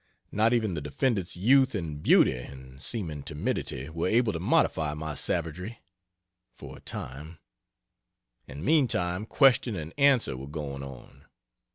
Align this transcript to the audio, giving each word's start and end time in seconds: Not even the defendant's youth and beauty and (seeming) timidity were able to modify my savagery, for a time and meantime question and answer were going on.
Not 0.31 0.51
even 0.51 0.73
the 0.73 0.81
defendant's 0.81 1.35
youth 1.37 1.75
and 1.75 2.01
beauty 2.01 2.33
and 2.33 2.81
(seeming) 2.81 3.21
timidity 3.21 3.87
were 3.87 4.07
able 4.07 4.33
to 4.33 4.39
modify 4.39 4.95
my 4.95 5.13
savagery, 5.13 5.79
for 6.55 6.75
a 6.77 6.81
time 6.81 7.37
and 8.47 8.63
meantime 8.65 9.27
question 9.27 9.75
and 9.75 9.93
answer 9.99 10.35
were 10.35 10.47
going 10.47 10.81
on. 10.81 11.25